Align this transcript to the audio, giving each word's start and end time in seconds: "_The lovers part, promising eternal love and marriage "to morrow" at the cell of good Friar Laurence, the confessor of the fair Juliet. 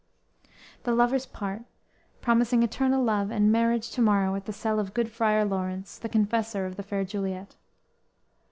"_The 0.81 0.93
lovers 0.95 1.27
part, 1.27 1.61
promising 2.21 2.63
eternal 2.63 3.03
love 3.03 3.29
and 3.29 3.51
marriage 3.51 3.91
"to 3.91 4.01
morrow" 4.01 4.33
at 4.33 4.47
the 4.47 4.51
cell 4.51 4.79
of 4.79 4.95
good 4.95 5.11
Friar 5.11 5.45
Laurence, 5.45 5.99
the 5.99 6.09
confessor 6.09 6.65
of 6.65 6.75
the 6.75 6.81
fair 6.81 7.03
Juliet. 7.03 7.55